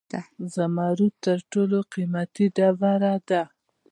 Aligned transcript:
زمرد 0.53 1.13
تر 1.25 1.37
ټولو 1.51 1.77
قیمتي 1.93 2.45
ډبره 2.55 3.13
ده 3.29 3.41